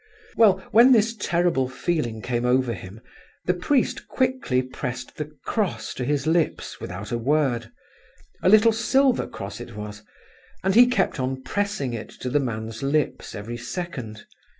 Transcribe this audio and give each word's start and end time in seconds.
Well, 0.35 0.57
when 0.71 0.93
this 0.93 1.15
terrible 1.15 1.69
feeling 1.69 2.23
came 2.23 2.43
over 2.43 2.73
him, 2.73 3.01
the 3.45 3.53
priest 3.53 4.07
quickly 4.07 4.63
pressed 4.63 5.15
the 5.17 5.25
cross 5.45 5.93
to 5.93 6.03
his 6.03 6.25
lips, 6.25 6.81
without 6.81 7.11
a 7.11 7.19
word—a 7.19 8.49
little 8.49 8.71
silver 8.71 9.27
cross 9.27 9.61
it 9.61 9.75
was—and 9.75 10.73
he 10.73 10.87
kept 10.87 11.19
on 11.19 11.43
pressing 11.43 11.93
it 11.93 12.09
to 12.21 12.31
the 12.31 12.39
man's 12.39 12.81
lips 12.81 13.35
every 13.35 13.57
second. 13.57 14.25